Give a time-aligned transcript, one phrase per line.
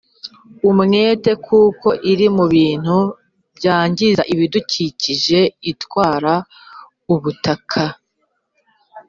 [0.69, 2.97] umwete kuko iri mu bintu
[3.57, 5.39] byangiza ibidukikije
[5.71, 6.33] itwara
[7.13, 7.83] ubutaka,